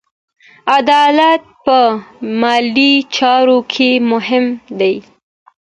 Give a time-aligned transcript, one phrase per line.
[0.77, 1.77] عدالت په
[2.41, 4.45] مالي چارو کې مهم
[4.79, 4.95] دی.